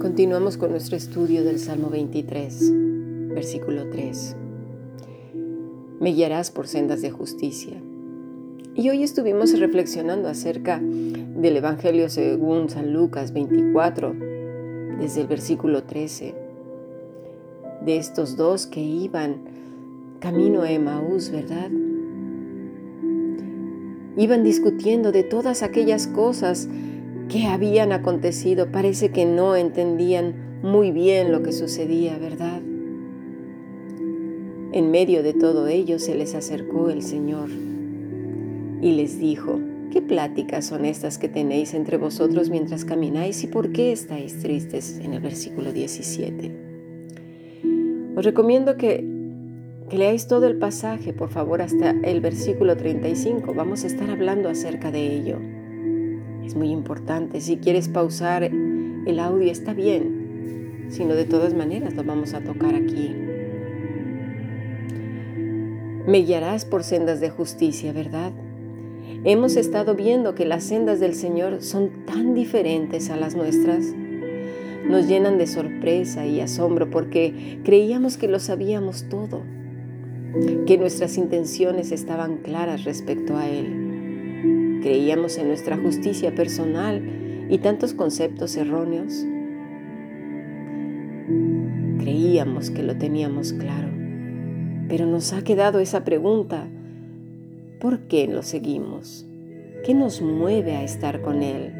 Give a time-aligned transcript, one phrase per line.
[0.00, 2.72] Continuamos con nuestro estudio del Salmo 23,
[3.34, 4.36] versículo 3.
[5.98, 7.82] Me guiarás por sendas de justicia.
[8.76, 14.14] Y hoy estuvimos reflexionando acerca del Evangelio según San Lucas 24,
[15.00, 16.32] desde el versículo 13,
[17.84, 19.40] de estos dos que iban
[20.20, 21.72] camino a Emaús, ¿verdad?
[24.16, 26.68] Iban discutiendo de todas aquellas cosas
[27.28, 28.72] que habían acontecido.
[28.72, 32.60] Parece que no entendían muy bien lo que sucedía, ¿verdad?
[34.72, 37.48] En medio de todo ello se les acercó el Señor
[38.80, 39.58] y les dijo,
[39.90, 44.98] ¿qué pláticas son estas que tenéis entre vosotros mientras camináis y por qué estáis tristes?
[45.02, 46.52] En el versículo 17.
[48.14, 49.04] Os recomiendo que,
[49.88, 53.54] que leáis todo el pasaje, por favor, hasta el versículo 35.
[53.54, 55.38] Vamos a estar hablando acerca de ello.
[56.48, 57.42] Es muy importante.
[57.42, 62.74] Si quieres pausar el audio está bien, sino de todas maneras lo vamos a tocar
[62.74, 63.14] aquí.
[66.06, 68.32] Me guiarás por sendas de justicia, ¿verdad?
[69.24, 73.84] Hemos estado viendo que las sendas del Señor son tan diferentes a las nuestras.
[74.88, 79.42] Nos llenan de sorpresa y asombro porque creíamos que lo sabíamos todo,
[80.66, 83.87] que nuestras intenciones estaban claras respecto a Él.
[84.82, 87.02] Creíamos en nuestra justicia personal
[87.48, 89.26] y tantos conceptos erróneos.
[91.98, 93.88] Creíamos que lo teníamos claro,
[94.88, 96.68] pero nos ha quedado esa pregunta,
[97.80, 99.26] ¿por qué lo seguimos?
[99.84, 101.72] ¿Qué nos mueve a estar con Él?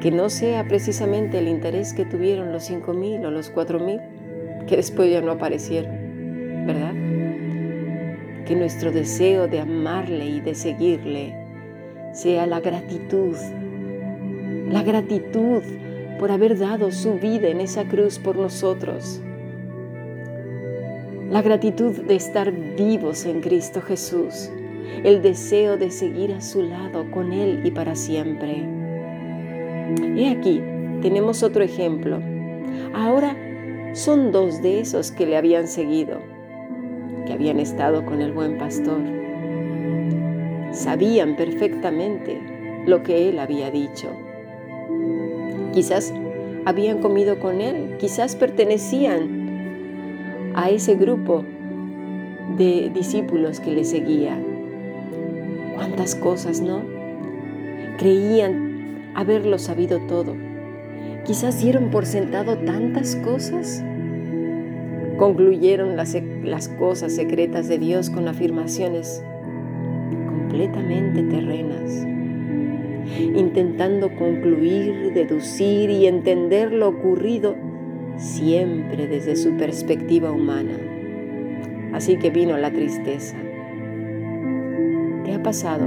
[0.00, 4.00] Que no sea precisamente el interés que tuvieron los cinco mil o los cuatro mil,
[4.66, 6.01] que después ya no aparecieron.
[8.44, 11.34] Que nuestro deseo de amarle y de seguirle
[12.12, 13.36] sea la gratitud,
[14.70, 15.62] la gratitud
[16.18, 19.20] por haber dado su vida en esa cruz por nosotros,
[21.30, 24.50] la gratitud de estar vivos en Cristo Jesús,
[25.04, 28.68] el deseo de seguir a su lado con Él y para siempre.
[30.16, 30.62] He aquí,
[31.00, 32.20] tenemos otro ejemplo.
[32.94, 33.36] Ahora
[33.94, 36.31] son dos de esos que le habían seguido
[37.26, 39.00] que habían estado con el buen pastor.
[40.72, 42.40] Sabían perfectamente
[42.86, 44.08] lo que él había dicho.
[45.72, 46.12] Quizás
[46.64, 51.44] habían comido con él, quizás pertenecían a ese grupo
[52.56, 54.38] de discípulos que le seguía.
[55.74, 56.82] ¿Cuántas cosas, no?
[57.98, 60.34] Creían haberlo sabido todo.
[61.24, 63.84] Quizás dieron por sentado tantas cosas
[65.22, 69.22] Concluyeron las, cosas secretas de Dios con afirmaciones
[70.26, 72.04] completamente terrenas,
[73.32, 77.54] intentando concluir, deducir y entender lo ocurrido
[78.16, 80.76] siempre desde su perspectiva humana.
[81.92, 83.36] Así que vino la tristeza.
[85.24, 85.86] ¿Te ha pasado?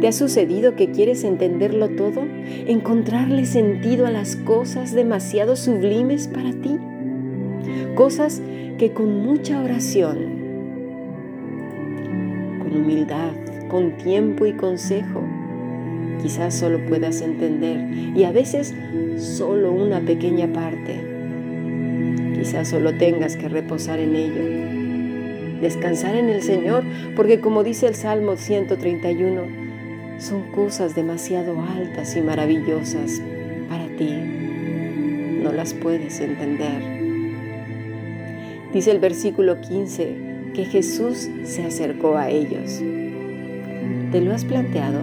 [0.00, 2.22] ¿Te ha sucedido que quieres entenderlo todo?
[2.66, 6.78] ¿Encontrarle sentido a las cosas demasiado sublimes para ti?
[7.94, 8.42] Cosas
[8.76, 10.16] que con mucha oración,
[12.58, 13.30] con humildad,
[13.68, 15.22] con tiempo y consejo,
[16.20, 18.74] quizás solo puedas entender y a veces
[19.16, 21.00] solo una pequeña parte.
[22.34, 26.82] Quizás solo tengas que reposar en ello, descansar en el Señor,
[27.14, 29.42] porque como dice el Salmo 131,
[30.18, 33.22] son cosas demasiado altas y maravillosas
[33.68, 34.18] para ti.
[35.44, 37.03] No las puedes entender.
[38.74, 42.82] Dice el versículo 15 que Jesús se acercó a ellos.
[44.10, 44.98] ¿Te lo has planteado?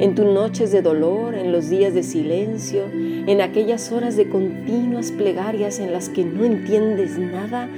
[0.00, 5.12] En tus noches de dolor, en los días de silencio, en aquellas horas de continuas
[5.12, 7.68] plegarias en las que no entiendes nada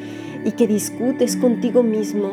[0.47, 2.31] y que discutes contigo mismo,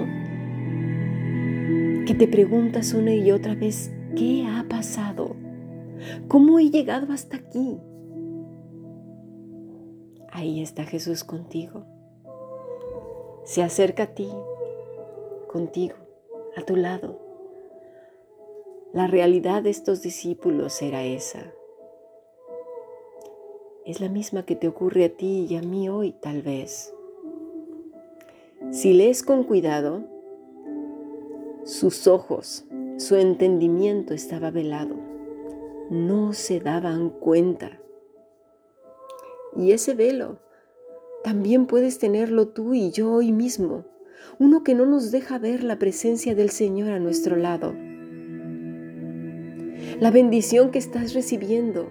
[2.06, 5.36] que te preguntas una y otra vez, ¿qué ha pasado?
[6.30, 7.78] ¿Cómo he llegado hasta aquí?
[10.32, 11.93] Ahí está Jesús contigo
[13.44, 14.30] se acerca a ti,
[15.48, 15.96] contigo,
[16.56, 17.20] a tu lado.
[18.94, 21.52] La realidad de estos discípulos era esa.
[23.86, 26.94] Es la misma que te ocurre a ti y a mí hoy tal vez.
[28.72, 30.04] Si lees con cuidado,
[31.66, 32.66] sus ojos,
[32.98, 34.96] su entendimiento estaba velado.
[35.90, 37.80] No se daban cuenta.
[39.56, 40.40] Y ese velo
[41.24, 43.86] también puedes tenerlo tú y yo hoy mismo,
[44.40, 47.74] uno que no nos deja ver la presencia del Señor a nuestro lado.
[50.00, 51.90] La bendición que estás recibiendo,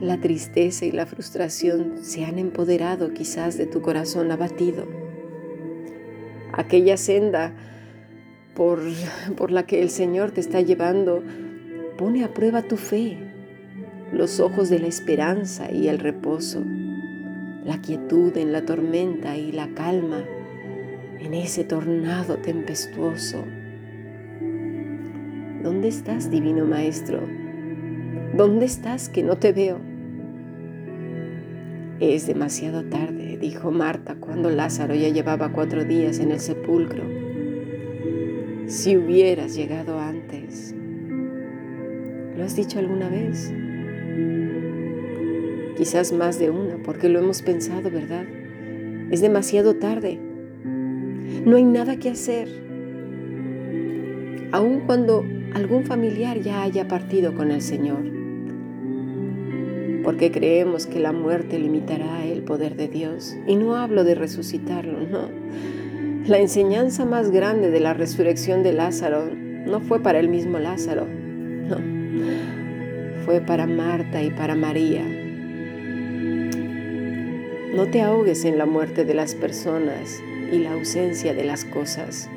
[0.00, 4.86] la tristeza y la frustración se han empoderado quizás de tu corazón abatido.
[6.52, 7.54] Aquella senda
[8.54, 8.80] por,
[9.36, 11.24] por la que el Señor te está llevando
[11.96, 13.18] pone a prueba tu fe,
[14.12, 16.62] los ojos de la esperanza y el reposo,
[17.68, 20.24] la quietud en la tormenta y la calma
[21.20, 23.44] en ese tornado tempestuoso.
[25.62, 27.20] ¿Dónde estás, Divino Maestro?
[28.34, 29.80] ¿Dónde estás que no te veo?
[32.00, 37.04] Es demasiado tarde, dijo Marta cuando Lázaro ya llevaba cuatro días en el sepulcro.
[38.66, 40.74] Si hubieras llegado antes.
[42.34, 43.52] ¿Lo has dicho alguna vez?
[45.78, 48.24] Quizás más de una, porque lo hemos pensado, ¿verdad?
[49.12, 50.18] Es demasiado tarde.
[51.46, 52.48] No hay nada que hacer.
[54.50, 58.02] Aun cuando algún familiar ya haya partido con el Señor.
[60.02, 63.36] Porque creemos que la muerte limitará el poder de Dios.
[63.46, 65.28] Y no hablo de resucitarlo, no.
[66.26, 71.06] La enseñanza más grande de la resurrección de Lázaro no fue para el mismo Lázaro,
[71.06, 71.76] no.
[73.24, 75.17] Fue para Marta y para María.
[77.78, 80.20] No te ahogues en la muerte de las personas
[80.50, 82.28] y la ausencia de las cosas.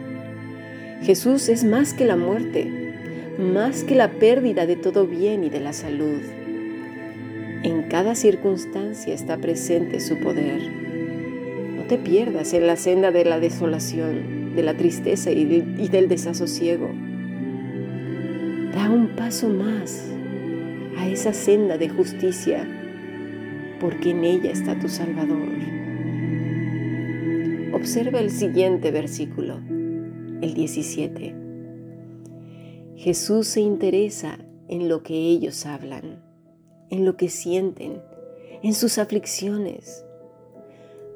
[1.02, 2.94] Jesús es más que la muerte,
[3.40, 6.22] más que la pérdida de todo bien y de la salud.
[7.64, 10.62] En cada circunstancia está presente su poder.
[11.76, 16.92] No te pierdas en la senda de la desolación, de la tristeza y del desasosiego.
[18.76, 20.06] Da un paso más
[21.00, 22.68] a esa senda de justicia,
[23.82, 25.50] porque en ella está tu Salvador.
[27.74, 29.58] Observa el siguiente versículo,
[30.42, 31.36] el 17.
[32.96, 34.38] Jesús se interesa
[34.68, 36.24] en lo que ellos hablan,
[36.92, 38.04] en lo que sienten,
[38.62, 40.06] en sus aflicciones.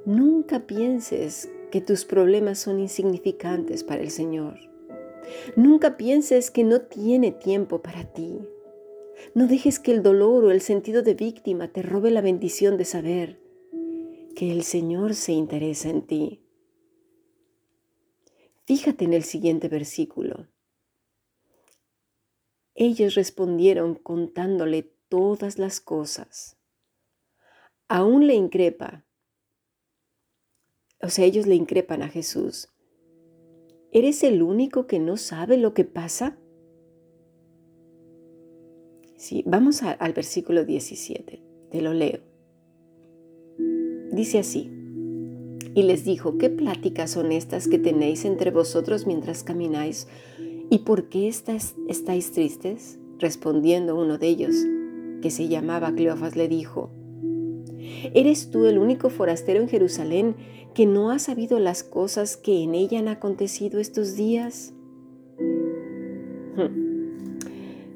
[0.06, 4.58] Nunca pienses que tus problemas son insignificantes para el Señor.
[5.56, 8.40] Nunca pienses que no tiene tiempo para ti.
[9.34, 12.86] No dejes que el dolor o el sentido de víctima te robe la bendición de
[12.86, 13.42] saber
[14.36, 16.42] que el Señor se interesa en ti.
[18.66, 20.48] Fíjate en el siguiente versículo.
[22.74, 26.58] Ellos respondieron contándole todas las cosas.
[27.88, 29.06] Aún le increpa.
[31.02, 32.70] O sea, ellos le increpan a Jesús.
[33.92, 36.38] ¿Eres el único que no sabe lo que pasa?
[39.46, 41.42] Vamos al versículo 17.
[41.72, 42.20] Te lo leo.
[44.12, 44.72] Dice así
[45.74, 50.08] y les dijo, ¿qué pláticas son estas que tenéis entre vosotros mientras camináis?
[50.70, 52.98] ¿Y por qué estáis tristes?
[53.20, 54.56] Respondiendo uno de ellos,
[55.22, 56.92] que se llamaba Cleofas, le dijo,
[58.14, 60.36] ¿Eres tú el único forastero en Jerusalén
[60.74, 64.75] que no ha sabido las cosas que en ella han acontecido estos días?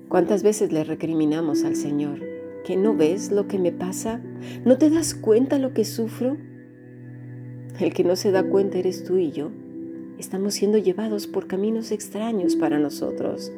[0.10, 2.20] ¿Cuántas veces le recriminamos al Señor?
[2.66, 4.20] ¿Que no ves lo que me pasa?
[4.66, 6.36] ¿No te das cuenta lo que sufro?
[7.80, 9.52] El que no se da cuenta eres tú y yo.
[10.18, 13.52] Estamos siendo llevados por caminos extraños para nosotros.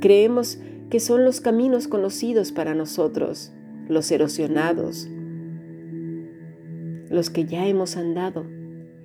[0.00, 0.58] Creemos
[0.90, 3.52] que son los caminos conocidos para nosotros,
[3.88, 5.08] los erosionados,
[7.08, 8.44] los que ya hemos andado,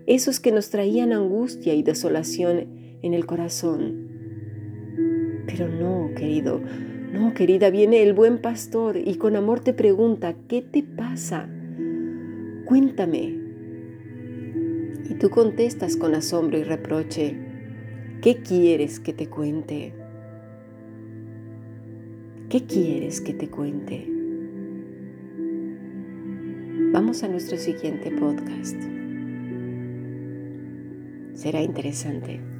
[0.07, 4.06] esos que nos traían angustia y desolación en el corazón.
[5.57, 6.61] Pero no, querido,
[7.11, 11.49] no, querida, viene el buen pastor y con amor te pregunta, ¿qué te pasa?
[12.65, 13.35] Cuéntame,
[15.09, 17.35] y tú contestas con asombro y reproche,
[18.21, 19.93] ¿qué quieres que te cuente?
[22.49, 24.07] ¿Qué quieres que te cuente?
[26.91, 28.77] Vamos a nuestro siguiente podcast.
[31.33, 32.56] Será interesante.